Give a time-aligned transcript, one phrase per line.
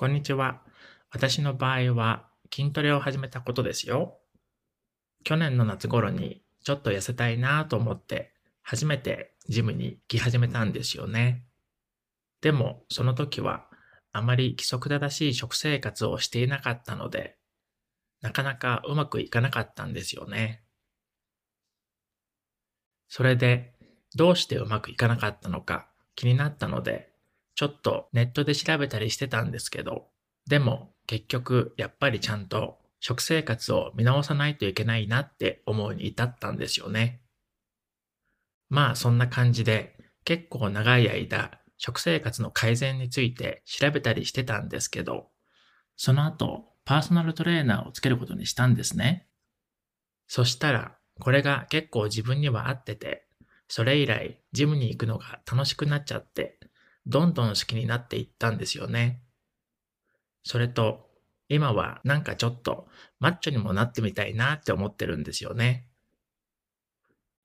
[0.00, 0.62] こんにちは。
[1.10, 4.16] 私の場合は筋トレを始めたことですよ。
[5.24, 8.32] 去年の夏頃にちょっと痩せたいなと思って
[8.62, 11.44] 初めてジムに行き始めたんですよね。
[12.40, 13.66] でもその時は
[14.10, 17.36] あまり規則正しい食生活をしていなかったので、
[18.22, 20.62] なかなかうまくいかなかったんですよね。
[23.06, 23.74] それで
[24.16, 27.09] どうしてうまくいかなかったのか気になったので
[27.54, 30.08] ちょっとネットで調べたりしてたんですけど、
[30.46, 37.22] でも結局やっぱりちゃんと食生活を見直さないといけないなって思うに至ったんですよね。
[38.68, 45.28] まあそんな感じで結構長い間食生活の改善について調べたりしてたんですけど、
[45.96, 49.26] その後パーソナルトレーナーをつけることにしたんですね。
[50.28, 53.26] そしたらこれが結構自分には合ってて、
[53.66, 56.59] それ以来ジムに行くのが楽しくなっちゃって
[57.06, 59.22] どんどん好きになっていったんですよね。
[60.44, 61.08] それと、
[61.48, 62.86] 今はなんかちょっと
[63.18, 65.88] マッチョにもなってみたいなって思ってるんですよね。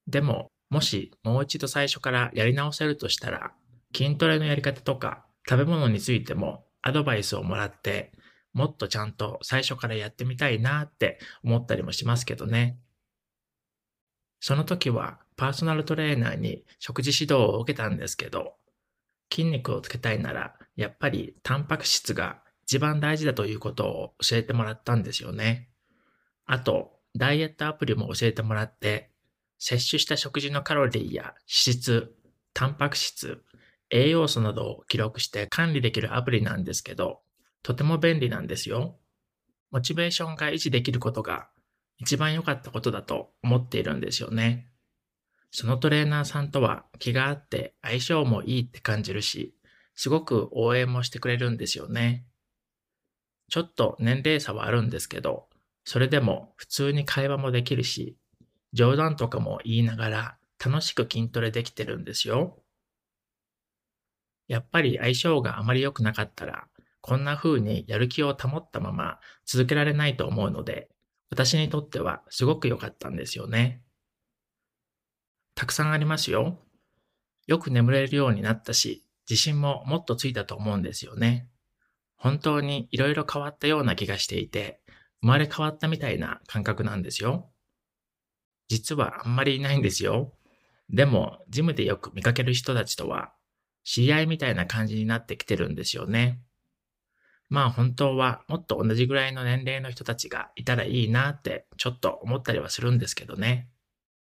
[0.07, 3.53] でも、もしもう一度最初からやり直せるとしたら、
[3.95, 8.11] 筋トレのやり方とか食べ物についてもアドバイスをもらって、
[8.53, 12.79] もっとちゃんと最初からやってみたいなって思ったりもしますけどね。
[14.39, 18.55] その時はパーソナルトレーナーに食事指導を受けたんですけど、
[19.31, 25.69] 筋肉をつけたいなら、やっぱりタンパク質が一番大事だということを教えてもらったんですよね。
[26.45, 29.11] あと、ダイエットアプリも教えてもらって、
[29.57, 32.15] 摂取した食事のカロリーや脂質、
[32.53, 33.41] タンパク質、
[33.89, 37.21] 栄養素などを記録して管理できるアプリなんですけど、
[37.63, 38.97] とても便利なんですよ。
[39.71, 41.49] モチベーションが維持できることが
[41.97, 44.69] 一番良かったことだと思っているんですよね。
[45.57, 49.55] そのトレーナーさんとは気があって相性もいいって感じるし、
[49.93, 52.25] すごく応援もしてくれるんですよね。
[53.49, 55.47] ちょっと年齢差はあるんですけど、
[55.85, 58.17] それでも普通に会話もできるし、
[58.73, 62.61] 冗談とかも言いながら楽しく筋トレできてるんですよ。
[64.49, 66.67] やっぱり相性があまり良くなかったら、
[66.99, 70.89] こんな風にやる気を保ったまま続けられないと思うので、
[71.29, 73.84] 私にとってはすごく良かったんですよね。
[75.55, 76.59] たくさんありますよ。
[77.47, 81.47] よく眠れるようになったし、自信ももっとついたと思うんですよね。
[82.17, 84.81] 本当に色々変わったような気がしていて、
[85.21, 87.49] 生まれ変わったみたいな感覚なんですよ。
[88.67, 90.33] 実はあんまりいないんですよ。
[90.89, 93.33] でも、ジムでよく見かける人たちとは、
[93.83, 96.41] 知り合いみたいな感じになってきてるんですよね。
[97.49, 103.69] まあ本当はもっと同じぐらいの年齢の人たちがいたらいいなってちょっと思ったりはするんですけどね。